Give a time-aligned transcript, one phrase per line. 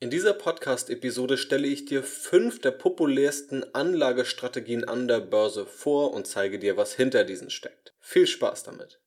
[0.00, 6.24] In dieser Podcast-Episode stelle ich dir fünf der populärsten Anlagestrategien an der Börse vor und
[6.24, 7.94] zeige dir, was hinter diesen steckt.
[7.98, 9.00] Viel Spaß damit!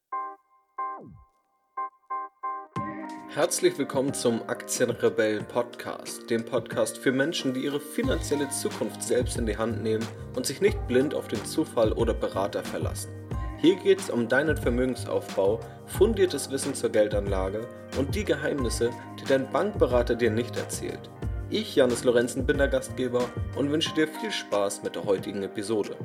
[3.29, 9.45] Herzlich willkommen zum Aktienrebell Podcast, dem Podcast für Menschen, die ihre finanzielle Zukunft selbst in
[9.45, 10.05] die Hand nehmen
[10.35, 13.20] und sich nicht blind auf den Zufall oder Berater verlassen.
[13.61, 18.89] Hier geht es um deinen Vermögensaufbau, fundiertes Wissen zur Geldanlage und die Geheimnisse,
[19.19, 21.11] die dein Bankberater dir nicht erzählt.
[21.51, 25.95] Ich, Janis Lorenzen, bin der Gastgeber und wünsche dir viel Spaß mit der heutigen Episode.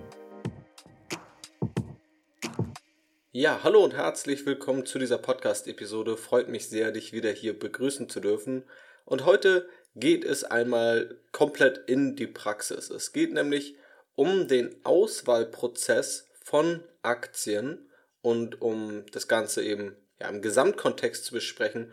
[3.33, 6.19] Ja, hallo und herzlich willkommen zu dieser Podcast-Episode.
[6.19, 8.65] Freut mich sehr, dich wieder hier begrüßen zu dürfen.
[9.07, 12.91] Und heute geht es einmal komplett in die Praxis.
[12.91, 13.77] Es geht nämlich
[14.15, 17.91] um den Auswahlprozess von Aktien
[18.23, 21.93] und um das Ganze eben ja, im Gesamtkontext zu besprechen,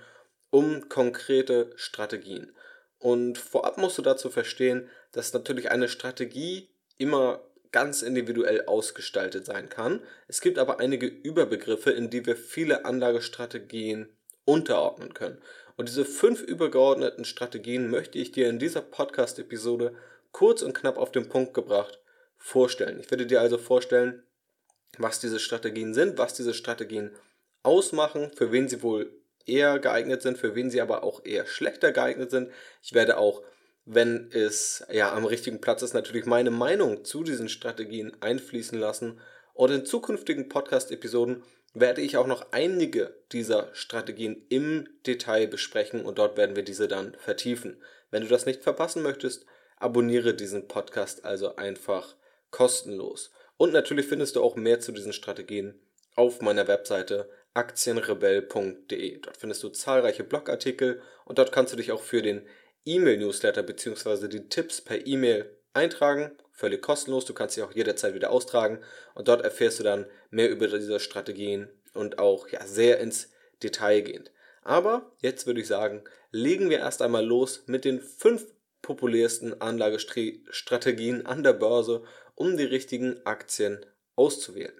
[0.52, 2.56] um konkrete Strategien.
[3.00, 9.70] Und vorab musst du dazu verstehen, dass natürlich eine Strategie immer ganz individuell ausgestaltet sein
[9.70, 10.04] kann.
[10.28, 15.42] Es gibt aber einige Überbegriffe, in die wir viele Anlagestrategien unterordnen können.
[15.78, 19.96] Und diese fünf übergeordneten Strategien möchte ich dir in dieser Podcast-Episode
[20.32, 22.00] kurz und knapp auf den Punkt gebracht
[22.38, 23.00] vorstellen.
[23.00, 24.22] Ich werde dir also vorstellen,
[24.98, 27.12] was diese Strategien sind, was diese Strategien
[27.64, 29.12] ausmachen, für wen sie wohl
[29.46, 32.52] eher geeignet sind, für wen sie aber auch eher schlechter geeignet sind.
[32.82, 33.42] Ich werde auch,
[33.86, 39.20] wenn es ja am richtigen Platz ist, natürlich meine Meinung zu diesen Strategien einfließen lassen.
[39.54, 46.20] Und in zukünftigen Podcast-Episoden werde ich auch noch einige dieser Strategien im Detail besprechen und
[46.20, 47.82] dort werden wir diese dann vertiefen.
[48.12, 49.46] Wenn du das nicht verpassen möchtest,
[49.78, 52.16] abonniere diesen Podcast also einfach
[52.52, 53.32] kostenlos.
[53.64, 55.80] Und natürlich findest du auch mehr zu diesen Strategien
[56.18, 59.22] auf meiner Webseite aktienrebell.de.
[59.22, 62.46] Dort findest du zahlreiche Blogartikel und dort kannst du dich auch für den
[62.84, 64.28] E-Mail-Newsletter bzw.
[64.28, 66.32] die Tipps per E-Mail eintragen.
[66.52, 67.24] Völlig kostenlos.
[67.24, 68.80] Du kannst sie auch jederzeit wieder austragen
[69.16, 73.30] und dort erfährst du dann mehr über diese Strategien und auch ja, sehr ins
[73.64, 74.32] Detail gehend.
[74.64, 78.46] Aber jetzt würde ich sagen, legen wir erst einmal los mit den fünf
[78.82, 82.04] populärsten Anlagestrategien an der Börse
[82.36, 83.86] um die richtigen Aktien
[84.16, 84.80] auszuwählen.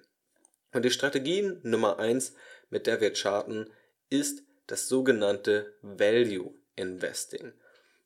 [0.72, 2.34] Und die Strategie Nummer eins,
[2.70, 3.70] mit der wir charten,
[4.10, 7.52] ist das sogenannte Value Investing.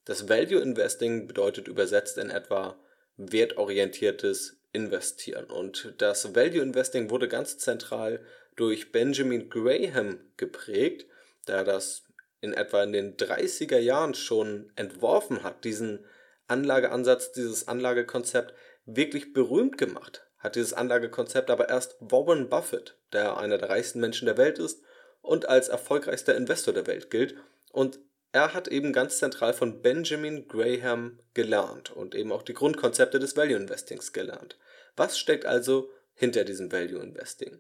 [0.04, 2.78] Das Value Investing bedeutet übersetzt in etwa
[3.16, 5.46] wertorientiertes Investieren.
[5.46, 8.24] Und das Value Investing wurde ganz zentral
[8.56, 11.06] durch Benjamin Graham geprägt,
[11.46, 12.04] der das
[12.40, 16.04] in etwa in den 30er Jahren schon entworfen hat, diesen
[16.46, 18.54] Anlageansatz, dieses Anlagekonzept,
[18.88, 24.26] wirklich berühmt gemacht hat dieses Anlagekonzept aber erst Warren Buffett, der einer der reichsten Menschen
[24.26, 24.82] der Welt ist
[25.20, 27.36] und als erfolgreichster Investor der Welt gilt.
[27.72, 27.98] Und
[28.30, 33.36] er hat eben ganz zentral von Benjamin Graham gelernt und eben auch die Grundkonzepte des
[33.36, 34.58] Value Investings gelernt.
[34.96, 37.58] Was steckt also hinter diesem Value Investing?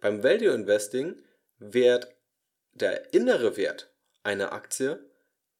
[0.00, 1.22] Beim Value Investing
[1.58, 2.14] wird
[2.72, 3.90] der innere Wert
[4.22, 4.98] einer Aktie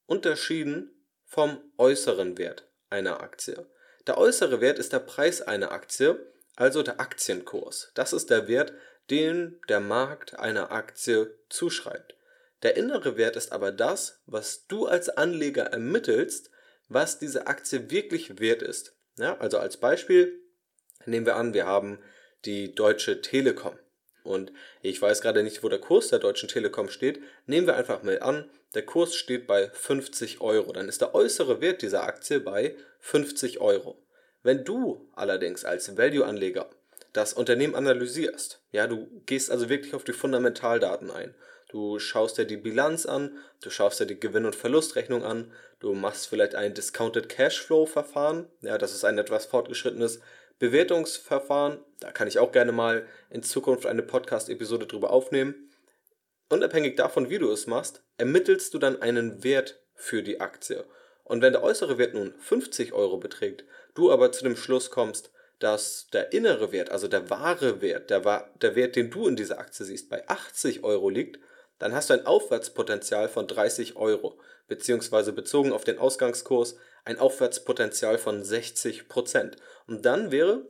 [0.05, 0.91] unterschieden
[1.25, 3.65] vom äußeren Wert einer Aktie.
[4.07, 6.19] Der äußere Wert ist der Preis einer Aktie,
[6.55, 7.91] also der Aktienkurs.
[7.93, 8.73] Das ist der Wert,
[9.09, 12.15] den der Markt einer Aktie zuschreibt.
[12.63, 16.49] Der innere Wert ist aber das, was du als Anleger ermittelst,
[16.87, 18.95] was diese Aktie wirklich wert ist.
[19.17, 20.39] Ja, also als Beispiel
[21.05, 21.99] nehmen wir an, wir haben
[22.45, 23.77] die Deutsche Telekom.
[24.23, 27.21] Und ich weiß gerade nicht, wo der Kurs der Deutschen Telekom steht.
[27.45, 30.71] Nehmen wir einfach mal an, der Kurs steht bei 50 Euro.
[30.73, 33.97] Dann ist der äußere Wert dieser Aktie bei 50 Euro.
[34.41, 36.69] Wenn du allerdings als Value-Anleger
[37.13, 41.35] das Unternehmen analysierst, ja, du gehst also wirklich auf die Fundamentaldaten ein.
[41.69, 45.93] Du schaust dir die Bilanz an, du schaust dir die Gewinn- und Verlustrechnung an, du
[45.93, 50.19] machst vielleicht ein Discounted Cashflow Verfahren, ja, das ist ein etwas fortgeschrittenes
[50.59, 51.79] Bewertungsverfahren.
[51.99, 55.69] Da kann ich auch gerne mal in Zukunft eine Podcast-Episode drüber aufnehmen.
[56.53, 60.85] Unabhängig davon, wie du es machst, ermittelst du dann einen Wert für die Aktie.
[61.23, 65.31] Und wenn der äußere Wert nun 50 Euro beträgt, du aber zu dem Schluss kommst,
[65.57, 69.57] dass der innere Wert, also der wahre Wert, der, der Wert, den du in dieser
[69.57, 71.39] Aktie siehst, bei 80 Euro liegt,
[71.79, 78.19] dann hast du ein Aufwärtspotenzial von 30 Euro, beziehungsweise bezogen auf den Ausgangskurs ein Aufwärtspotenzial
[78.19, 79.55] von 60 Prozent.
[79.87, 80.67] Und dann wäre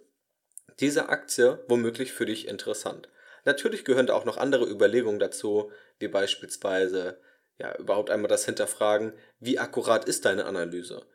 [0.79, 3.09] diese Aktie womöglich für dich interessant.
[3.45, 7.19] Natürlich gehören da auch noch andere Überlegungen dazu, wie beispielsweise
[7.57, 11.05] ja überhaupt einmal das Hinterfragen, wie akkurat ist deine Analyse?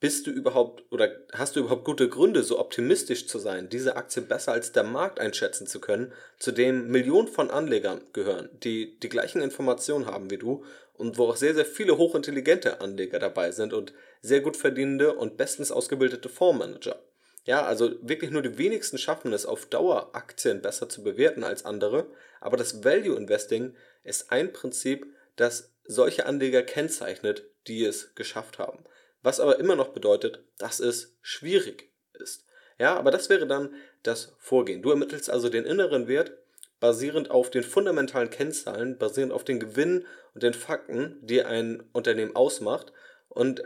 [0.00, 4.22] Bist du überhaupt oder hast du überhaupt gute Gründe, so optimistisch zu sein, diese Aktie
[4.22, 9.08] besser als der Markt einschätzen zu können, zu dem Millionen von Anlegern gehören, die die
[9.08, 13.72] gleichen Informationen haben wie du und wo auch sehr, sehr viele hochintelligente Anleger dabei sind
[13.72, 17.02] und sehr gut verdienende und bestens ausgebildete Fondsmanager.
[17.44, 21.64] Ja, also wirklich nur die wenigsten schaffen es auf Dauer Aktien besser zu bewerten als
[21.64, 22.06] andere,
[22.40, 25.06] aber das Value Investing ist ein Prinzip,
[25.36, 28.84] das solche Anleger kennzeichnet, die es geschafft haben.
[29.22, 32.46] Was aber immer noch bedeutet, dass es schwierig ist.
[32.78, 34.82] Ja, aber das wäre dann das Vorgehen.
[34.82, 36.32] Du ermittelst also den inneren Wert
[36.80, 42.36] basierend auf den fundamentalen Kennzahlen, basierend auf den Gewinnen und den Fakten, die ein Unternehmen
[42.36, 42.92] ausmacht
[43.28, 43.62] und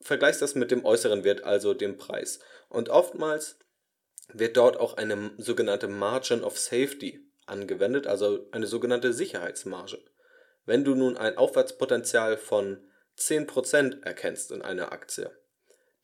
[0.00, 2.40] vergleichst das mit dem äußeren Wert, also dem Preis.
[2.68, 3.58] Und oftmals
[4.32, 9.98] wird dort auch eine sogenannte Margin of Safety angewendet, also eine sogenannte Sicherheitsmarge.
[10.66, 12.86] Wenn du nun ein Aufwärtspotenzial von
[13.18, 15.30] 10% erkennst in einer Aktie,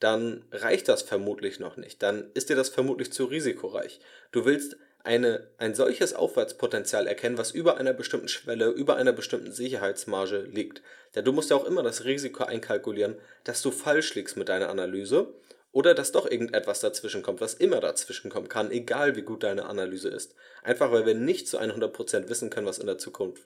[0.01, 2.03] dann reicht das vermutlich noch nicht.
[2.03, 4.01] Dann ist dir das vermutlich zu risikoreich.
[4.33, 9.53] Du willst eine, ein solches Aufwärtspotenzial erkennen, was über einer bestimmten Schwelle, über einer bestimmten
[9.53, 10.83] Sicherheitsmarge liegt.
[11.15, 14.71] Denn du musst ja auch immer das Risiko einkalkulieren, dass du falsch liegst mit deiner
[14.71, 15.29] Analyse
[15.73, 19.67] oder dass doch irgendetwas dazwischen kommt, was immer dazwischen kommen kann, egal wie gut deine
[19.67, 20.35] Analyse ist.
[20.63, 23.43] Einfach weil wir nicht zu 100% wissen können, was in der Zukunft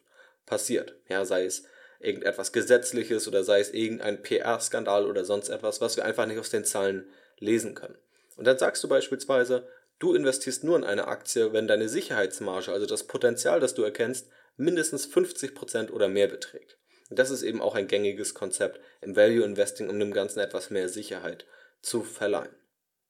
[0.47, 0.95] passiert.
[1.09, 1.65] Ja, sei es
[1.99, 6.51] irgendetwas Gesetzliches oder sei es irgendein PR-Skandal oder sonst etwas, was wir einfach nicht aus
[6.51, 7.09] den Zahlen
[7.39, 7.99] lesen können.
[8.37, 9.67] Und dann sagst du beispielsweise,
[9.99, 14.29] Du investierst nur in eine Aktie, wenn deine Sicherheitsmarge, also das Potenzial, das du erkennst,
[14.57, 16.79] mindestens 50% oder mehr beträgt.
[17.11, 20.71] Und das ist eben auch ein gängiges Konzept im Value Investing, um dem Ganzen etwas
[20.71, 21.47] mehr Sicherheit
[21.81, 22.55] zu verleihen.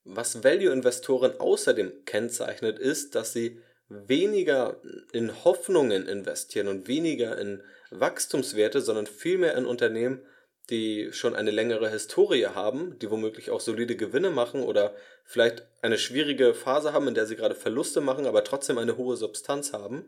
[0.05, 4.81] Was Value-Investoren außerdem kennzeichnet, ist, dass sie weniger
[5.13, 10.23] in Hoffnungen investieren und weniger in Wachstumswerte, sondern vielmehr in Unternehmen,
[10.71, 14.95] die schon eine längere Historie haben, die womöglich auch solide Gewinne machen oder
[15.25, 19.17] vielleicht eine schwierige Phase haben, in der sie gerade Verluste machen, aber trotzdem eine hohe
[19.17, 20.05] Substanz haben,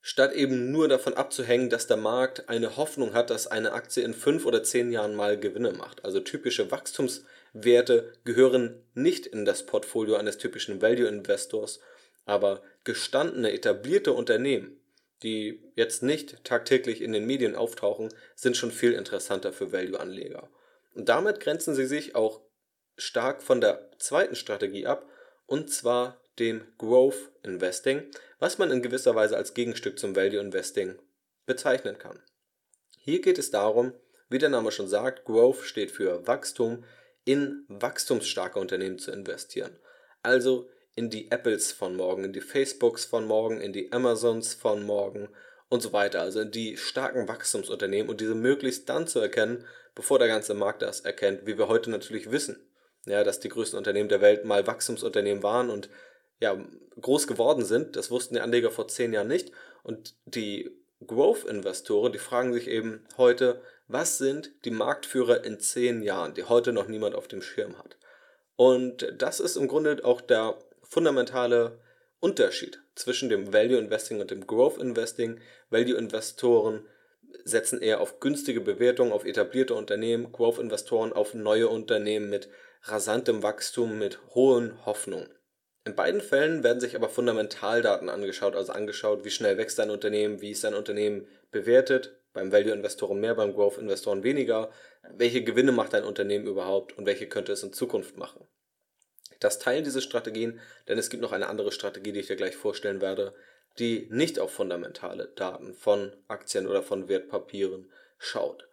[0.00, 4.14] statt eben nur davon abzuhängen, dass der Markt eine Hoffnung hat, dass eine Aktie in
[4.14, 6.04] fünf oder zehn Jahren mal Gewinne macht.
[6.04, 11.78] Also typische Wachstumswerte gehören nicht in das Portfolio eines typischen Value Investors,
[12.24, 14.79] aber gestandene, etablierte Unternehmen
[15.22, 20.50] die jetzt nicht tagtäglich in den Medien auftauchen, sind schon viel interessanter für Value-Anleger.
[20.94, 22.40] Und damit grenzen sie sich auch
[22.96, 25.08] stark von der zweiten Strategie ab,
[25.46, 30.98] und zwar dem Growth Investing, was man in gewisser Weise als Gegenstück zum Value Investing
[31.44, 32.22] bezeichnen kann.
[32.96, 33.92] Hier geht es darum,
[34.28, 36.84] wie der Name schon sagt, Growth steht für Wachstum,
[37.24, 39.78] in wachstumsstarke Unternehmen zu investieren.
[40.22, 44.84] Also in die Apples von morgen, in die Facebooks von morgen, in die Amazons von
[44.84, 45.28] morgen
[45.68, 46.20] und so weiter.
[46.20, 49.64] Also in die starken Wachstumsunternehmen und diese möglichst dann zu erkennen,
[49.94, 52.60] bevor der ganze Markt das erkennt, wie wir heute natürlich wissen.
[53.06, 55.88] Ja, dass die größten Unternehmen der Welt mal Wachstumsunternehmen waren und
[56.38, 56.62] ja,
[57.00, 57.96] groß geworden sind.
[57.96, 59.52] Das wussten die Anleger vor zehn Jahren nicht.
[59.82, 60.70] Und die
[61.06, 66.72] Growth-Investoren, die fragen sich eben heute, was sind die Marktführer in zehn Jahren, die heute
[66.72, 67.96] noch niemand auf dem Schirm hat.
[68.56, 70.58] Und das ist im Grunde auch der
[70.90, 71.78] fundamentale
[72.18, 75.40] Unterschied zwischen dem Value Investing und dem Growth Investing.
[75.70, 76.86] Value Investoren
[77.44, 82.48] setzen eher auf günstige Bewertungen, auf etablierte Unternehmen, Growth Investoren auf neue Unternehmen mit
[82.82, 85.30] rasantem Wachstum, mit hohen Hoffnungen.
[85.84, 90.40] In beiden Fällen werden sich aber Fundamentaldaten angeschaut, also angeschaut, wie schnell wächst ein Unternehmen,
[90.40, 94.70] wie ist ein Unternehmen bewertet, beim Value Investoren mehr, beim Growth Investoren weniger,
[95.16, 98.46] welche Gewinne macht ein Unternehmen überhaupt und welche könnte es in Zukunft machen.
[99.40, 102.56] Das teilen diese Strategien, denn es gibt noch eine andere Strategie, die ich dir gleich
[102.56, 103.34] vorstellen werde,
[103.78, 108.68] die nicht auf fundamentale Daten von Aktien oder von Wertpapieren schaut.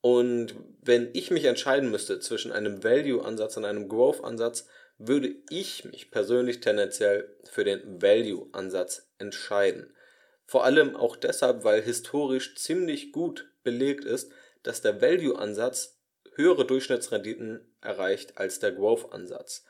[0.00, 4.66] Und wenn ich mich entscheiden müsste zwischen einem Value-Ansatz und einem Growth-Ansatz,
[4.98, 9.94] würde ich mich persönlich tendenziell für den Value-Ansatz entscheiden.
[10.44, 14.32] Vor allem auch deshalb, weil historisch ziemlich gut belegt ist,
[14.62, 16.00] dass der Value-Ansatz
[16.34, 19.64] höhere Durchschnittsrenditen erreicht als der Growth-Ansatz.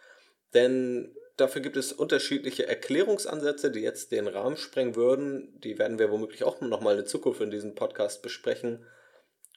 [0.54, 5.60] Denn dafür gibt es unterschiedliche Erklärungsansätze, die jetzt den Rahmen sprengen würden.
[5.60, 8.84] Die werden wir womöglich auch nochmal in Zukunft in diesem Podcast besprechen.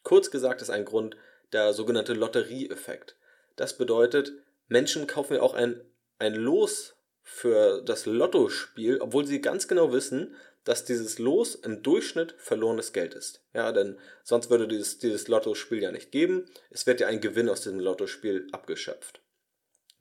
[0.04, 1.16] Kurz gesagt ist ein Grund
[1.54, 3.16] der sogenannte Lotterieeffekt.
[3.56, 4.34] Das bedeutet,
[4.68, 5.82] Menschen kaufen ja auch ein,
[6.20, 12.36] ein Los für das Lottospiel, obwohl sie ganz genau wissen, dass dieses Los im Durchschnitt
[12.38, 13.42] verlorenes Geld ist.
[13.54, 16.46] Ja, denn sonst würde dieses, dieses Lottospiel ja nicht geben.
[16.70, 19.21] Es wird ja ein Gewinn aus diesem Lottospiel abgeschöpft.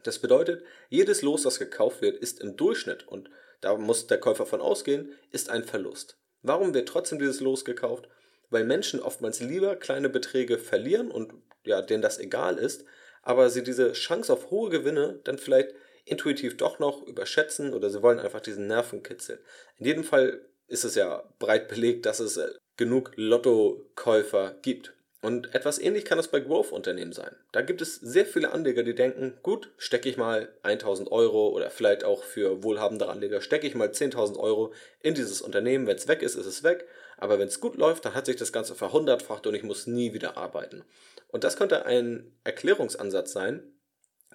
[0.02, 3.30] Das bedeutet, jedes Los, das gekauft wird, ist im Durchschnitt, und
[3.61, 6.16] da muss der Käufer von ausgehen, ist ein Verlust.
[6.42, 8.09] Warum wird trotzdem dieses Los gekauft?
[8.49, 12.85] Weil Menschen oftmals lieber kleine Beträge verlieren und ja, denen das egal ist,
[13.23, 18.02] aber sie diese Chance auf hohe Gewinne dann vielleicht intuitiv doch noch überschätzen oder sie
[18.02, 19.40] wollen einfach diesen Nervenkitzel.
[19.76, 24.95] In jedem Fall ist es ja breit belegt, dass es äh, genug Lottokäufer gibt.
[25.23, 27.37] Und etwas ähnlich kann es bei Growth-Unternehmen sein.
[27.53, 31.71] Da gibt es sehr viele Anleger, die denken, gut, stecke ich mal 1000 Euro oder
[31.71, 35.87] vielleicht auch für wohlhabende Anleger stecke ich mal 10.000 Euro in dieses Unternehmen.
[35.87, 36.87] Wenn es weg ist, ist es weg.
[37.19, 40.15] Aber wenn es gut läuft, dann hat sich das Ganze verhundertfacht und ich muss nie
[40.15, 40.85] wieder arbeiten.
[41.29, 43.62] Und das könnte ein Erklärungsansatz sein,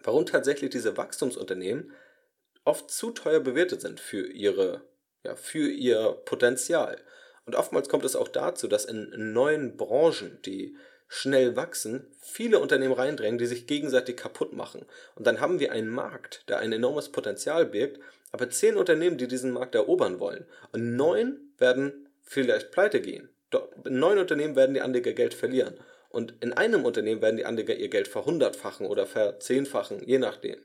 [0.03, 1.93] warum tatsächlich diese Wachstumsunternehmen
[2.63, 4.81] oft zu teuer bewertet sind für ihre,
[5.23, 6.97] ja, für ihr Potenzial.
[7.45, 10.75] Und oftmals kommt es auch dazu, dass in neuen Branchen, die
[11.07, 14.85] schnell wachsen, viele Unternehmen reindrängen, die sich gegenseitig kaputt machen.
[15.15, 17.99] Und dann haben wir einen Markt, der ein enormes Potenzial birgt,
[18.31, 20.45] aber zehn Unternehmen, die diesen Markt erobern wollen.
[20.71, 23.29] Und neun werden vielleicht pleite gehen.
[23.85, 25.75] In neun Unternehmen werden die Anleger Geld verlieren.
[26.09, 30.57] Und in einem Unternehmen werden die Anleger ihr Geld verhundertfachen oder verzehnfachen, je nachdem.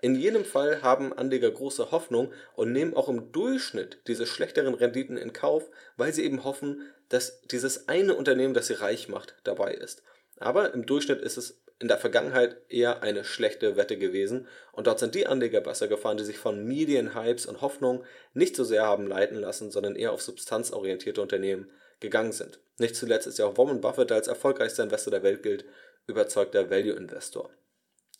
[0.00, 5.16] In jedem Fall haben Anleger große Hoffnung und nehmen auch im Durchschnitt diese schlechteren Renditen
[5.16, 9.72] in Kauf, weil sie eben hoffen, dass dieses eine Unternehmen, das sie reich macht, dabei
[9.74, 10.02] ist.
[10.38, 14.98] Aber im Durchschnitt ist es in der Vergangenheit eher eine schlechte Wette gewesen und dort
[14.98, 19.06] sind die Anleger besser gefahren, die sich von Medienhypes und Hoffnung nicht so sehr haben
[19.06, 22.60] leiten lassen, sondern eher auf substanzorientierte Unternehmen gegangen sind.
[22.78, 25.64] Nicht zuletzt ist ja auch Warren Buffett als erfolgreichster Investor der Welt gilt,
[26.06, 27.50] überzeugter Value-Investor.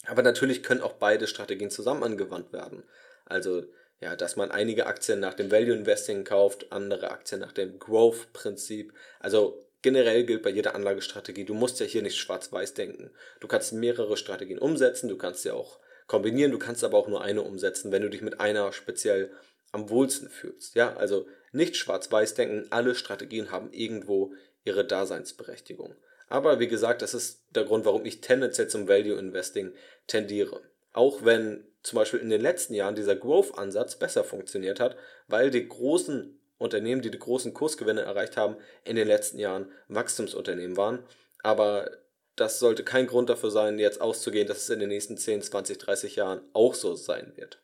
[0.06, 2.84] Aber natürlich können auch beide Strategien zusammen angewandt werden.
[3.24, 3.64] Also
[4.00, 8.32] ja, dass man einige Aktien nach dem Value Investing kauft, andere Aktien nach dem Growth
[8.32, 8.92] Prinzip.
[9.20, 13.10] Also generell gilt bei jeder Anlagestrategie, du musst ja hier nicht schwarz-weiß denken.
[13.40, 17.22] Du kannst mehrere Strategien umsetzen, du kannst sie auch kombinieren, du kannst aber auch nur
[17.22, 19.30] eine umsetzen, wenn du dich mit einer speziell
[19.72, 20.74] am wohlsten fühlst.
[20.74, 24.32] Ja, also nicht schwarz-weiß denken, alle Strategien haben irgendwo
[24.64, 25.94] ihre Daseinsberechtigung.
[26.28, 29.72] Aber wie gesagt, das ist der Grund, warum ich tendenziell zum Value Investing
[30.06, 30.62] tendiere.
[30.92, 34.96] Auch wenn zum Beispiel in den letzten Jahren dieser Growth-Ansatz besser funktioniert hat,
[35.28, 40.76] weil die großen Unternehmen, die die großen Kursgewinne erreicht haben, in den letzten Jahren Wachstumsunternehmen
[40.76, 41.04] waren.
[41.42, 41.90] Aber
[42.34, 45.78] das sollte kein Grund dafür sein, jetzt auszugehen, dass es in den nächsten 10, 20,
[45.78, 47.62] 30 Jahren auch so sein wird.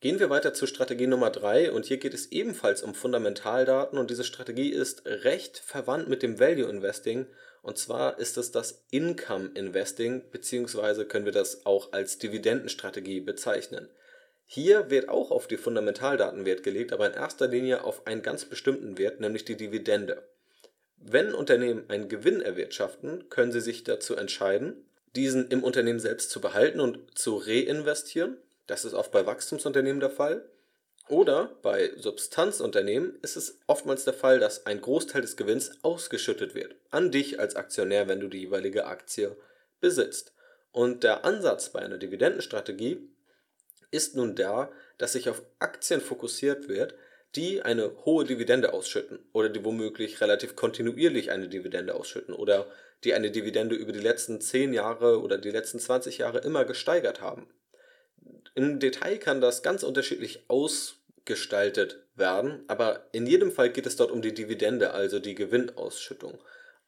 [0.00, 4.10] Gehen wir weiter zur Strategie Nummer 3 und hier geht es ebenfalls um Fundamentaldaten und
[4.10, 7.26] diese Strategie ist recht verwandt mit dem Value Investing
[7.64, 13.88] und zwar ist es das Income Investing, beziehungsweise können wir das auch als Dividendenstrategie bezeichnen.
[14.44, 18.44] Hier wird auch auf die Fundamentaldaten Wert gelegt, aber in erster Linie auf einen ganz
[18.44, 20.28] bestimmten Wert, nämlich die Dividende.
[20.98, 24.84] Wenn Unternehmen einen Gewinn erwirtschaften, können sie sich dazu entscheiden,
[25.16, 28.36] diesen im Unternehmen selbst zu behalten und zu reinvestieren.
[28.66, 30.44] Das ist oft bei Wachstumsunternehmen der Fall.
[31.08, 36.76] Oder bei Substanzunternehmen ist es oftmals der Fall, dass ein Großteil des Gewinns ausgeschüttet wird
[36.90, 39.36] an dich als Aktionär, wenn du die jeweilige Aktie
[39.80, 40.32] besitzt.
[40.72, 43.08] Und der Ansatz bei einer Dividendenstrategie
[43.90, 46.94] ist nun der, dass sich auf Aktien fokussiert wird,
[47.36, 52.66] die eine hohe Dividende ausschütten oder die womöglich relativ kontinuierlich eine Dividende ausschütten oder
[53.02, 57.20] die eine Dividende über die letzten 10 Jahre oder die letzten 20 Jahre immer gesteigert
[57.20, 57.48] haben.
[58.54, 64.12] Im Detail kann das ganz unterschiedlich ausgestaltet werden, aber in jedem Fall geht es dort
[64.12, 66.38] um die Dividende, also die Gewinnausschüttung.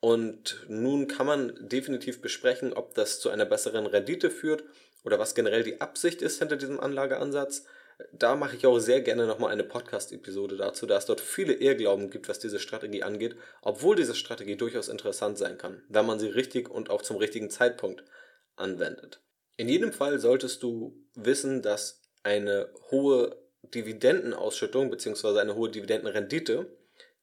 [0.01, 4.65] Und nun kann man definitiv besprechen, ob das zu einer besseren Rendite führt
[5.05, 7.65] oder was generell die Absicht ist hinter diesem Anlageansatz.
[8.13, 12.11] Da mache ich auch sehr gerne nochmal eine Podcast-Episode dazu, da es dort viele Irrglauben
[12.11, 16.29] gibt, was diese Strategie angeht, obwohl diese Strategie durchaus interessant sein kann, wenn man sie
[16.29, 18.05] richtig und auch zum richtigen Zeitpunkt
[18.55, 19.21] anwendet.
[19.57, 25.41] In jedem Fall solltest du wissen, dass eine hohe Dividendenausschüttung bzw.
[25.41, 26.67] eine hohe Dividendenrendite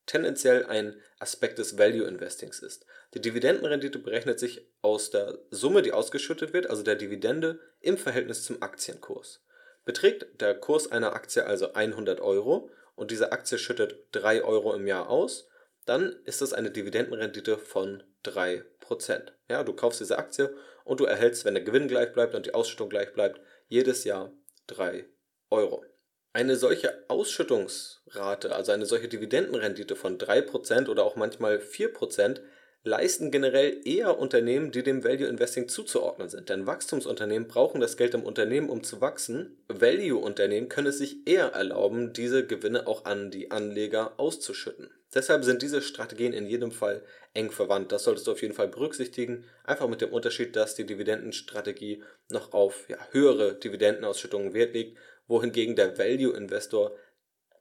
[0.06, 2.86] tendenziell ein Aspekt des Value Investings ist.
[3.14, 8.44] Die Dividendenrendite berechnet sich aus der Summe, die ausgeschüttet wird, also der Dividende, im Verhältnis
[8.44, 9.44] zum Aktienkurs.
[9.86, 14.88] Beträgt der Kurs einer Aktie also 100 Euro und diese Aktie schüttet 3 Euro im
[14.88, 15.48] Jahr aus,
[15.86, 18.64] dann ist das eine Dividendenrendite von 3%.
[19.50, 22.54] Ja, du kaufst diese Aktie und du erhältst, wenn der Gewinn gleich bleibt und die
[22.54, 24.32] Ausschüttung gleich bleibt, jedes Jahr
[24.68, 25.06] 3
[25.50, 25.84] Euro.
[26.34, 32.42] Eine solche Ausschüttungsrate, also eine solche Dividendenrendite von 3% oder auch manchmal 4%,
[32.84, 36.50] leisten generell eher Unternehmen, die dem Value Investing zuzuordnen sind.
[36.50, 39.58] Denn Wachstumsunternehmen brauchen das Geld im Unternehmen, um zu wachsen.
[39.70, 44.90] Value-Unternehmen können es sich eher erlauben, diese Gewinne auch an die Anleger auszuschütten.
[45.14, 47.92] Deshalb sind diese Strategien in jedem Fall eng verwandt.
[47.92, 49.46] Das solltest du auf jeden Fall berücksichtigen.
[49.64, 54.98] Einfach mit dem Unterschied, dass die Dividendenstrategie noch auf ja, höhere Dividendenausschüttungen Wert legt,
[55.28, 56.98] wohingegen der Value-Investor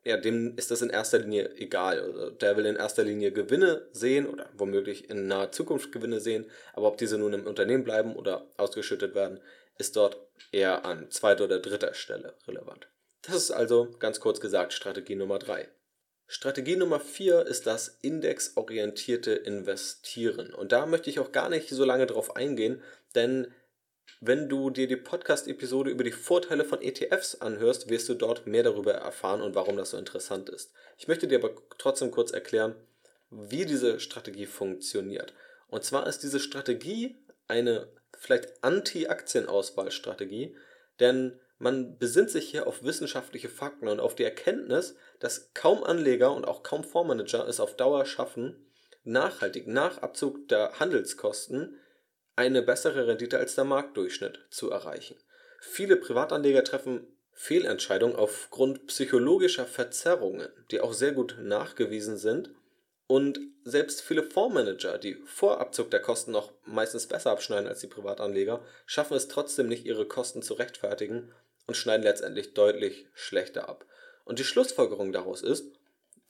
[0.05, 2.01] ja, dem ist das in erster Linie egal.
[2.01, 6.51] Also der will in erster Linie Gewinne sehen oder womöglich in naher Zukunft Gewinne sehen,
[6.73, 9.41] aber ob diese nun im Unternehmen bleiben oder ausgeschüttet werden,
[9.79, 10.19] ist dort
[10.51, 12.89] eher an zweiter oder dritter Stelle relevant.
[13.23, 15.69] Das ist also ganz kurz gesagt Strategie Nummer drei.
[16.27, 20.55] Strategie Nummer 4 ist das indexorientierte Investieren.
[20.55, 22.83] Und da möchte ich auch gar nicht so lange drauf eingehen,
[23.15, 23.53] denn
[24.21, 28.63] wenn du dir die Podcast-Episode über die Vorteile von ETFs anhörst, wirst du dort mehr
[28.63, 30.73] darüber erfahren und warum das so interessant ist.
[30.97, 32.77] Ich möchte dir aber trotzdem kurz erklären,
[33.31, 35.35] wie diese Strategie funktioniert.
[35.67, 37.17] Und zwar ist diese Strategie
[37.49, 40.57] eine vielleicht Anti-Aktienauswahlstrategie,
[41.01, 46.33] denn man besinnt sich hier auf wissenschaftliche Fakten und auf die Erkenntnis, dass kaum Anleger
[46.33, 48.67] und auch kaum Fondsmanager es auf Dauer schaffen,
[49.05, 51.79] nachhaltig nach Abzug der Handelskosten
[52.37, 55.17] eine bessere Rendite als der Marktdurchschnitt zu erreichen.
[55.61, 62.51] Viele Privatanleger treffen Fehlentscheidungen aufgrund psychologischer Verzerrungen, die auch sehr gut nachgewiesen sind.
[63.07, 67.87] Und selbst viele Fondsmanager, die vor Abzug der Kosten noch meistens besser abschneiden als die
[67.87, 71.33] Privatanleger, schaffen es trotzdem nicht, ihre Kosten zu rechtfertigen
[71.67, 73.85] und schneiden letztendlich deutlich schlechter ab.
[74.25, 75.67] Und die Schlussfolgerung daraus ist,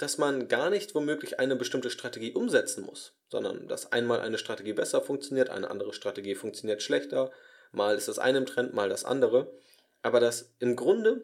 [0.03, 4.73] dass man gar nicht womöglich eine bestimmte Strategie umsetzen muss, sondern dass einmal eine Strategie
[4.73, 7.31] besser funktioniert, eine andere Strategie funktioniert schlechter,
[7.71, 9.53] mal ist das eine im Trend, mal das andere,
[10.03, 11.23] aber dass im Grunde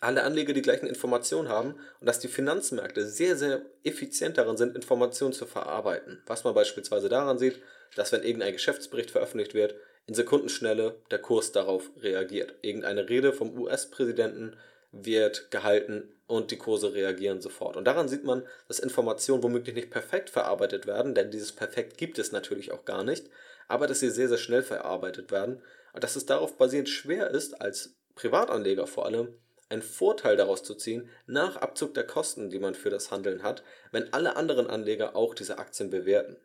[0.00, 4.76] alle Anleger die gleichen Informationen haben und dass die Finanzmärkte sehr, sehr effizient darin sind,
[4.76, 6.22] Informationen zu verarbeiten.
[6.26, 7.62] Was man beispielsweise daran sieht,
[7.94, 9.74] dass wenn irgendein Geschäftsbericht veröffentlicht wird,
[10.06, 12.56] in Sekundenschnelle der Kurs darauf reagiert.
[12.60, 14.54] Irgendeine Rede vom US-Präsidenten
[14.92, 17.76] wird gehalten und die Kurse reagieren sofort.
[17.76, 22.18] Und daran sieht man, dass Informationen womöglich nicht perfekt verarbeitet werden, denn dieses Perfekt gibt
[22.18, 23.28] es natürlich auch gar nicht,
[23.68, 27.60] aber dass sie sehr, sehr schnell verarbeitet werden und dass es darauf basierend schwer ist,
[27.60, 29.34] als Privatanleger vor allem,
[29.68, 33.64] einen Vorteil daraus zu ziehen, nach Abzug der Kosten, die man für das Handeln hat,
[33.90, 36.36] wenn alle anderen Anleger auch diese Aktien bewerten.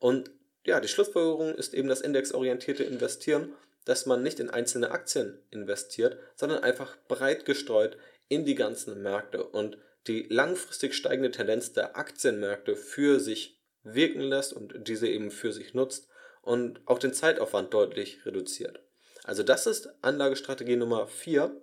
[0.00, 0.30] Und
[0.64, 3.52] ja, die Schlussfolgerung ist eben das indexorientierte Investieren
[3.84, 7.96] dass man nicht in einzelne Aktien investiert, sondern einfach breit gestreut
[8.28, 14.52] in die ganzen Märkte und die langfristig steigende Tendenz der Aktienmärkte für sich wirken lässt
[14.52, 16.08] und diese eben für sich nutzt
[16.42, 18.80] und auch den Zeitaufwand deutlich reduziert.
[19.24, 21.62] Also das ist Anlagestrategie Nummer 4,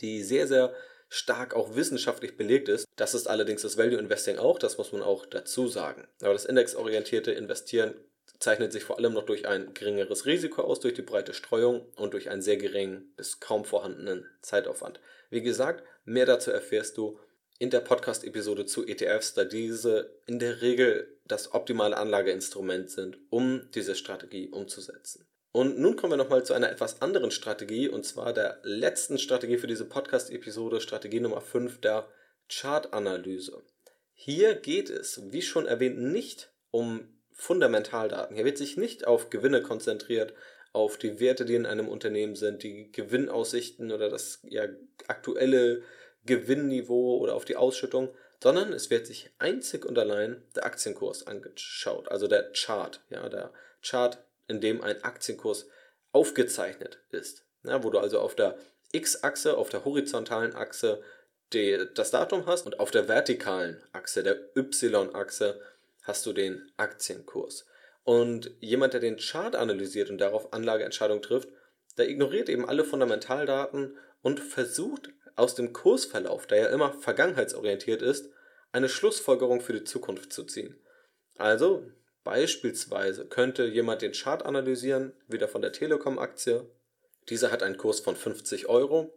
[0.00, 0.74] die sehr, sehr
[1.08, 2.86] stark auch wissenschaftlich belegt ist.
[2.96, 6.06] Das ist allerdings das Value Investing auch, das muss man auch dazu sagen.
[6.22, 7.94] Aber das indexorientierte Investieren
[8.40, 12.14] zeichnet sich vor allem noch durch ein geringeres Risiko aus, durch die breite Streuung und
[12.14, 14.98] durch einen sehr geringen bis kaum vorhandenen Zeitaufwand.
[15.28, 17.18] Wie gesagt, mehr dazu erfährst du
[17.58, 23.70] in der Podcast-Episode zu ETFs, da diese in der Regel das optimale Anlageinstrument sind, um
[23.74, 25.26] diese Strategie umzusetzen.
[25.52, 29.58] Und nun kommen wir nochmal zu einer etwas anderen Strategie, und zwar der letzten Strategie
[29.58, 32.08] für diese Podcast-Episode, Strategie Nummer 5, der
[32.48, 33.62] Chartanalyse.
[34.14, 38.36] Hier geht es, wie schon erwähnt, nicht um Fundamentaldaten.
[38.36, 40.34] Hier wird sich nicht auf Gewinne konzentriert,
[40.72, 44.68] auf die Werte, die in einem Unternehmen sind, die Gewinnaussichten oder das ja,
[45.08, 45.82] aktuelle
[46.26, 52.08] Gewinnniveau oder auf die Ausschüttung, sondern es wird sich einzig und allein der Aktienkurs angeschaut,
[52.08, 55.66] also der Chart, ja, der Chart, in dem ein Aktienkurs
[56.12, 58.58] aufgezeichnet ist, ja, wo du also auf der
[58.92, 61.02] X-Achse, auf der horizontalen Achse
[61.54, 65.60] die, das Datum hast und auf der vertikalen Achse, der Y-Achse,
[66.02, 67.66] hast du den Aktienkurs.
[68.04, 71.48] Und jemand, der den Chart analysiert und darauf Anlageentscheidungen trifft,
[71.98, 78.30] der ignoriert eben alle Fundamentaldaten und versucht aus dem Kursverlauf, der ja immer vergangenheitsorientiert ist,
[78.72, 80.78] eine Schlussfolgerung für die Zukunft zu ziehen.
[81.36, 81.84] Also
[82.24, 86.68] beispielsweise könnte jemand den Chart analysieren, wieder von der Telekom-Aktie.
[87.28, 89.12] Diese hat einen Kurs von 50 Euro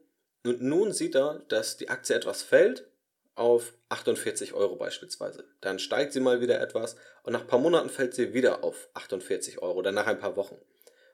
[0.46, 2.88] und nun sieht er, dass die Aktie etwas fällt
[3.36, 5.46] auf 48 Euro beispielsweise.
[5.62, 8.90] Dann steigt sie mal wieder etwas und nach ein paar Monaten fällt sie wieder auf
[8.94, 10.58] 48 Euro, dann nach ein paar Wochen.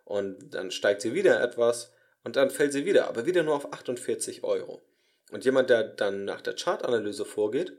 [0.04, 3.72] Und dann steigt sie wieder etwas und dann fällt sie wieder, aber wieder nur auf
[3.72, 4.82] 48 Euro.
[5.32, 7.74] Und jemand, der dann nach der Chartanalyse vorgeht,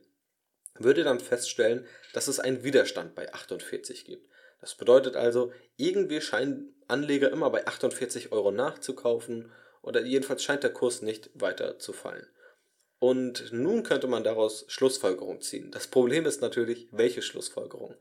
[0.74, 4.28] würde dann feststellen, dass es einen Widerstand bei 48 gibt.
[4.60, 9.50] Das bedeutet also, irgendwie scheinen Anleger immer bei 48 Euro nachzukaufen
[9.82, 12.26] oder jedenfalls scheint der Kurs nicht weiter zu fallen.
[13.00, 15.70] Und nun könnte man daraus Schlussfolgerungen ziehen.
[15.70, 17.96] Das Problem ist natürlich, welche Schlussfolgerung?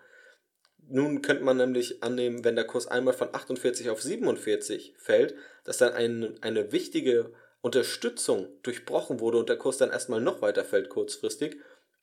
[0.89, 5.77] Nun könnte man nämlich annehmen, wenn der Kurs einmal von 48 auf 47 fällt, dass
[5.77, 7.31] dann ein, eine wichtige
[7.61, 11.57] Unterstützung durchbrochen wurde und der Kurs dann erstmal noch weiter fällt kurzfristig.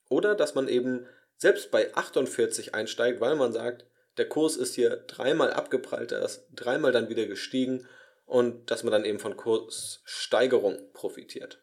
[0.09, 1.07] Oder dass man eben
[1.37, 3.85] selbst bei 48 einsteigt, weil man sagt,
[4.17, 7.87] der Kurs ist hier dreimal abgeprallt, er ist dreimal dann wieder gestiegen
[8.25, 11.61] und dass man dann eben von Kurssteigerung profitiert.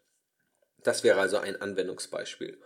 [0.84, 2.60] Das wäre also ein Anwendungsbeispiel.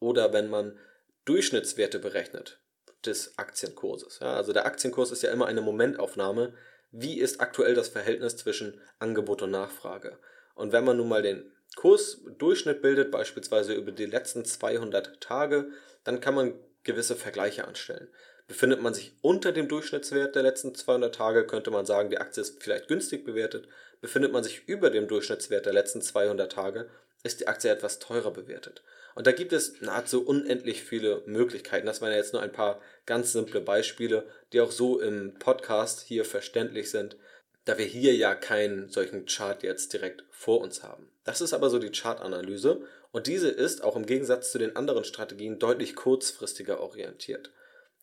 [0.00, 0.78] Oder wenn man
[1.24, 2.60] Durchschnittswerte berechnet
[3.06, 4.18] des Aktienkurses.
[4.20, 6.54] Ja, also der Aktienkurs ist ja immer eine Momentaufnahme.
[6.90, 10.18] Wie ist aktuell das Verhältnis zwischen Angebot und Nachfrage?
[10.54, 15.70] Und wenn man nun mal den Kursdurchschnitt bildet, beispielsweise über die letzten 200 Tage,
[16.04, 18.08] dann kann man gewisse Vergleiche anstellen.
[18.46, 22.42] Befindet man sich unter dem Durchschnittswert der letzten 200 Tage, könnte man sagen, die Aktie
[22.42, 23.66] ist vielleicht günstig bewertet.
[24.00, 26.90] Befindet man sich über dem Durchschnittswert der letzten 200 Tage,
[27.24, 28.84] ist die Aktie etwas teurer bewertet.
[29.16, 31.86] Und da gibt es nahezu unendlich viele Möglichkeiten.
[31.86, 36.00] Das waren ja jetzt nur ein paar ganz simple Beispiele, die auch so im Podcast
[36.02, 37.16] hier verständlich sind,
[37.64, 41.10] da wir hier ja keinen solchen Chart jetzt direkt vor uns haben.
[41.24, 45.04] Das ist aber so die Chartanalyse und diese ist auch im Gegensatz zu den anderen
[45.04, 47.52] Strategien deutlich kurzfristiger orientiert.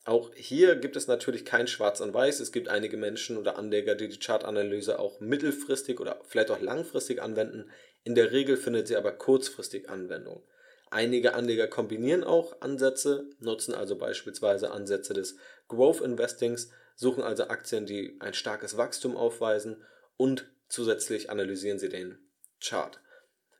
[0.03, 2.39] Auch hier gibt es natürlich kein Schwarz und Weiß.
[2.39, 7.21] Es gibt einige Menschen oder Anleger, die die Chartanalyse auch mittelfristig oder vielleicht auch langfristig
[7.21, 7.69] anwenden.
[8.03, 10.43] In der Regel findet sie aber kurzfristig Anwendung.
[10.89, 15.37] Einige Anleger kombinieren auch Ansätze, nutzen also beispielsweise Ansätze des
[15.67, 19.83] Growth Investings, suchen also Aktien, die ein starkes Wachstum aufweisen
[20.17, 22.19] und zusätzlich analysieren sie den
[22.59, 22.99] Chart.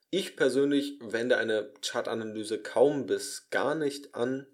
[0.10, 4.46] Ich persönlich wende eine Chartanalyse kaum bis gar nicht an,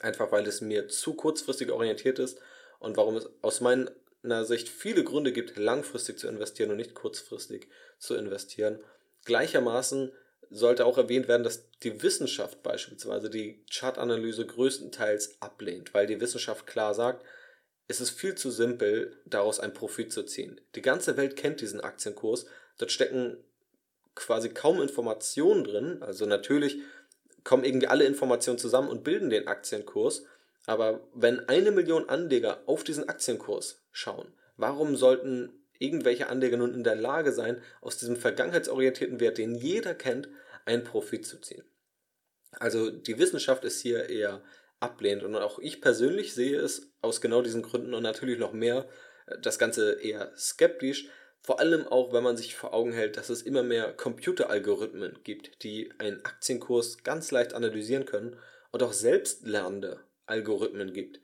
[0.00, 2.38] einfach weil es mir zu kurzfristig orientiert ist
[2.80, 7.68] und warum es aus meiner Sicht viele Gründe gibt, langfristig zu investieren und nicht kurzfristig
[7.98, 8.78] zu investieren.
[9.24, 10.12] Gleichermaßen
[10.50, 16.66] sollte auch erwähnt werden, dass die Wissenschaft beispielsweise die Chartanalyse größtenteils ablehnt, weil die Wissenschaft
[16.66, 17.24] klar sagt,
[17.88, 20.60] es ist viel zu simpel, daraus einen Profit zu ziehen.
[20.74, 22.46] Die ganze Welt kennt diesen Aktienkurs,
[22.78, 23.36] dort stecken
[24.14, 26.78] quasi kaum Informationen drin, also natürlich
[27.42, 30.24] kommen irgendwie alle Informationen zusammen und bilden den Aktienkurs.
[30.66, 36.84] Aber wenn eine Million Anleger auf diesen Aktienkurs schauen, warum sollten irgendwelche Anleger nun in
[36.84, 40.28] der Lage sein, aus diesem vergangenheitsorientierten Wert, den jeder kennt,
[40.64, 41.64] einen Profit zu ziehen?
[42.52, 44.42] Also die Wissenschaft ist hier eher
[44.80, 48.86] ablehnend und auch ich persönlich sehe es aus genau diesen Gründen und natürlich noch mehr
[49.26, 51.08] äh, das Ganze eher skeptisch,
[51.44, 55.62] vor allem auch, wenn man sich vor Augen hält, dass es immer mehr Computeralgorithmen gibt,
[55.62, 58.38] die einen Aktienkurs ganz leicht analysieren können
[58.70, 61.20] und auch selbstlernende Algorithmen gibt.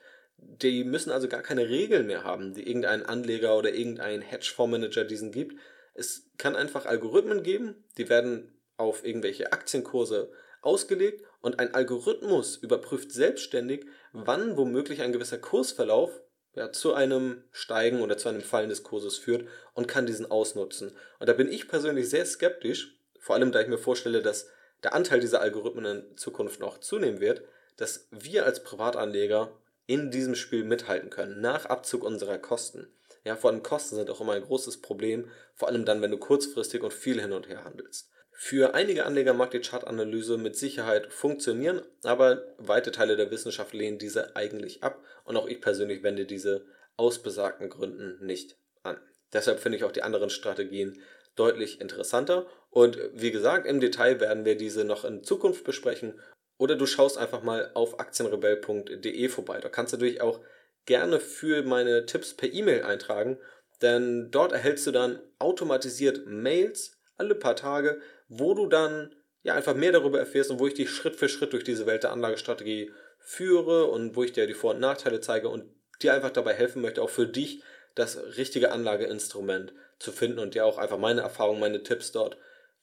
[0.62, 5.32] Die müssen also gar keine Regeln mehr haben, die irgendein Anleger oder irgendein Hedgefondsmanager diesen
[5.32, 5.58] gibt.
[5.94, 13.12] Es kann einfach Algorithmen geben, die werden auf irgendwelche Aktienkurse ausgelegt und ein Algorithmus überprüft
[13.12, 16.10] selbstständig, wann womöglich ein gewisser Kursverlauf
[16.54, 20.92] ja, zu einem Steigen oder zu einem Fallen des Kurses führt und kann diesen ausnutzen.
[21.18, 24.48] Und da bin ich persönlich sehr skeptisch, vor allem da ich mir vorstelle, dass
[24.82, 27.42] der Anteil dieser Algorithmen in Zukunft noch zunehmen wird,
[27.76, 29.52] dass wir als Privatanleger
[29.90, 32.86] in diesem Spiel mithalten können, nach Abzug unserer Kosten.
[33.24, 36.16] Ja, vor allem Kosten sind auch immer ein großes Problem, vor allem dann, wenn du
[36.16, 38.08] kurzfristig und viel hin und her handelst.
[38.30, 43.98] Für einige Anleger mag die Chartanalyse mit Sicherheit funktionieren, aber weite Teile der Wissenschaft lehnen
[43.98, 48.96] diese eigentlich ab und auch ich persönlich wende diese aus besagten Gründen nicht an.
[49.32, 51.02] Deshalb finde ich auch die anderen Strategien
[51.34, 56.14] deutlich interessanter und wie gesagt, im Detail werden wir diese noch in Zukunft besprechen
[56.60, 59.58] oder du schaust einfach mal auf aktienrebell.de vorbei.
[59.60, 60.40] Da kannst du natürlich auch
[60.86, 63.38] gerne für meine Tipps per E-Mail eintragen,
[63.82, 69.74] denn dort erhältst du dann automatisiert Mails alle paar Tage wo du dann ja einfach
[69.74, 72.92] mehr darüber erfährst und wo ich dich Schritt für Schritt durch diese Welt der Anlagestrategie
[73.18, 75.64] führe und wo ich dir die Vor- und Nachteile zeige und
[76.00, 77.62] dir einfach dabei helfen möchte, auch für dich
[77.94, 82.38] das richtige Anlageinstrument zu finden und dir auch einfach meine Erfahrungen, meine Tipps dort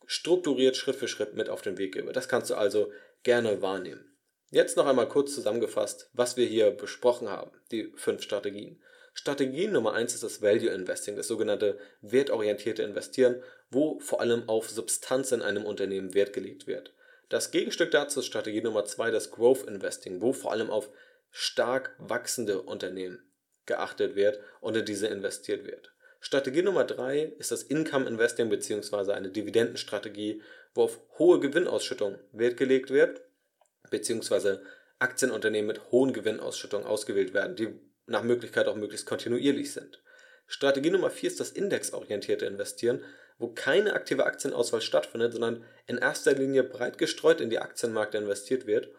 [0.06, 2.12] strukturiert Schritt für Schritt mit auf den Weg gebe.
[2.12, 2.92] Das kannst du also
[3.28, 4.06] gerne wahrnehmen.
[4.52, 8.82] Jetzt noch einmal kurz zusammengefasst, was wir hier besprochen haben, die fünf Strategien.
[9.14, 14.70] Strategie Nummer eins ist das Value Investing, das sogenannte wertorientierte Investieren, wo vor allem auf
[14.70, 16.94] Substanz in einem Unternehmen Wert gelegt wird.
[17.28, 20.90] Das Gegenstück dazu ist Strategie Nummer zwei das Growth Investing, wo vor allem auf
[21.30, 23.30] stark wachsende Unternehmen
[23.66, 25.92] geachtet wird und in diese investiert wird.
[26.28, 29.14] Strategie Nummer drei ist das Income Investing bzw.
[29.14, 30.42] eine Dividendenstrategie,
[30.74, 33.22] wo auf hohe Gewinnausschüttung Wert gelegt wird,
[33.92, 34.58] bzw.
[35.00, 40.04] Aktienunternehmen mit hohen Gewinnausschüttungen ausgewählt werden, die nach Möglichkeit auch möglichst kontinuierlich sind.
[40.48, 43.06] Strategie Nummer 4 ist das indexorientierte Investieren,
[43.38, 48.68] wo keine aktive Aktienauswahl stattfindet, sondern in erster Linie breit gestreut in die Aktienmärkte investiert
[48.68, 48.90] wird.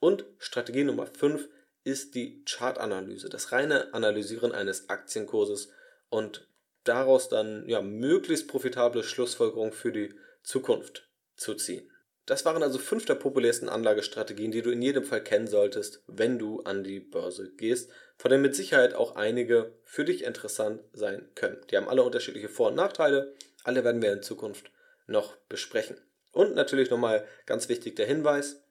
[0.00, 1.50] Und Strategie Nummer 5
[1.84, 5.68] ist die Chartanalyse, das reine Analysieren eines Aktienkurses
[6.08, 6.48] und
[6.88, 11.90] daraus dann ja möglichst profitable Schlussfolgerungen für die Zukunft zu ziehen.
[12.26, 16.38] Das waren also fünf der populärsten Anlagestrategien, die du in jedem Fall kennen solltest, wenn
[16.38, 21.26] du an die Börse gehst, von denen mit Sicherheit auch einige für dich interessant sein
[21.34, 21.58] können.
[21.70, 24.70] Die haben alle unterschiedliche Vor- und Nachteile, alle werden wir in Zukunft
[25.06, 25.96] noch besprechen.
[26.32, 28.62] Und natürlich nochmal ganz wichtig der Hinweis,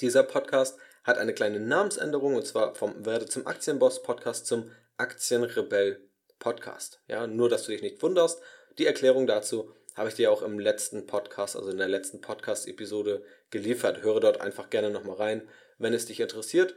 [0.00, 6.11] dieser Podcast hat eine kleine Namensänderung und zwar vom Werde zum Aktienboss Podcast zum Aktienrebell
[6.42, 7.00] Podcast.
[7.06, 8.42] Ja, nur dass du dich nicht wunderst.
[8.76, 13.22] Die Erklärung dazu, habe ich dir auch im letzten Podcast, also in der letzten Podcast-Episode
[13.50, 14.02] geliefert.
[14.02, 16.74] Höre dort einfach gerne nochmal rein, wenn es dich interessiert.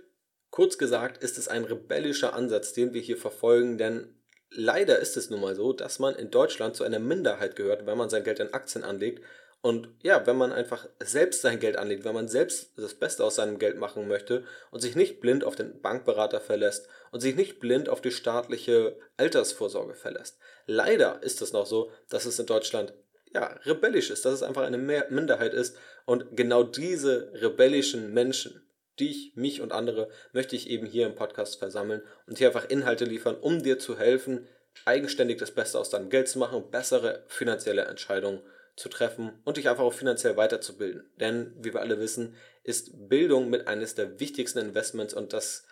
[0.52, 4.16] Kurz gesagt ist es ein rebellischer Ansatz, den wir hier verfolgen, denn
[4.52, 7.98] leider ist es nun mal so, dass man in Deutschland zu einer Minderheit gehört, wenn
[7.98, 9.24] man sein Geld in Aktien anlegt.
[9.62, 13.36] Und ja, wenn man einfach selbst sein Geld anlegt, wenn man selbst das Beste aus
[13.36, 17.62] seinem Geld machen möchte und sich nicht blind auf den Bankberater verlässt und sich nicht
[17.62, 20.38] blind auf die staatliche Altersvorsorge verlässt.
[20.66, 22.94] Leider ist es noch so, dass es in Deutschland
[23.34, 25.78] ja, rebellisch ist, dass es einfach eine Minderheit ist.
[26.04, 31.58] Und genau diese rebellischen Menschen, dich, mich und andere, möchte ich eben hier im Podcast
[31.58, 34.46] versammeln und hier einfach Inhalte liefern, um dir zu helfen,
[34.84, 38.42] eigenständig das Beste aus deinem Geld zu machen, bessere finanzielle Entscheidungen
[38.76, 41.10] zu treffen und dich einfach auch finanziell weiterzubilden.
[41.22, 45.66] Denn, wie wir alle wissen, ist Bildung mit eines der wichtigsten Investments und das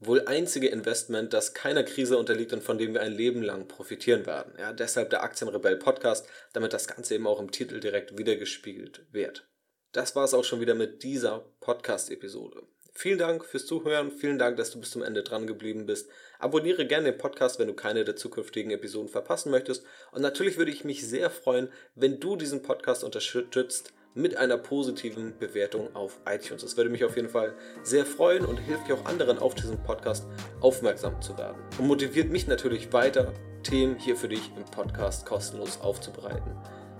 [0.00, 4.26] wohl einzige Investment, das keiner Krise unterliegt und von dem wir ein Leben lang profitieren
[4.26, 4.54] werden.
[4.58, 9.48] Ja, deshalb der Aktienrebell Podcast, damit das Ganze eben auch im Titel direkt wiedergespiegelt wird.
[9.92, 12.62] Das war es auch schon wieder mit dieser Podcast-Episode.
[12.94, 16.10] Vielen Dank fürs Zuhören, vielen Dank, dass du bis zum Ende dran geblieben bist.
[16.40, 19.84] Abonniere gerne den Podcast, wenn du keine der zukünftigen Episoden verpassen möchtest.
[20.10, 25.36] Und natürlich würde ich mich sehr freuen, wenn du diesen Podcast unterstützt mit einer positiven
[25.38, 26.62] Bewertung auf iTunes.
[26.62, 29.82] Das würde mich auf jeden Fall sehr freuen und hilft ja auch anderen auf diesen
[29.82, 30.26] Podcast
[30.60, 31.56] aufmerksam zu werden.
[31.78, 36.52] Und motiviert mich natürlich weiter, Themen hier für dich im Podcast kostenlos aufzubereiten.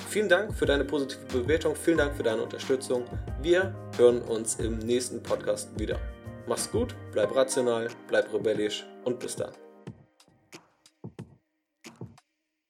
[0.09, 3.05] Vielen Dank für deine positive Bewertung, vielen Dank für deine Unterstützung.
[3.43, 5.99] Wir hören uns im nächsten Podcast wieder.
[6.47, 9.68] Mach's gut, bleib rational, bleib rebellisch und bis dann.